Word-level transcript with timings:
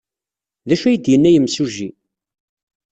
D 0.67 0.69
acu 0.73 0.85
ay 0.87 0.97
d-yenna 0.97 1.29
yemsujji? 1.31 1.89